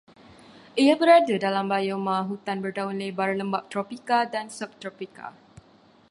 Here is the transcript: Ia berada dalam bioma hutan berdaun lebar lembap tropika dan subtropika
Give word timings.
Ia 0.83 0.93
berada 1.01 1.35
dalam 1.45 1.65
bioma 1.73 2.17
hutan 2.29 2.57
berdaun 2.63 2.97
lebar 3.03 3.31
lembap 3.39 3.63
tropika 3.71 4.19
dan 4.33 4.45
subtropika 4.57 5.27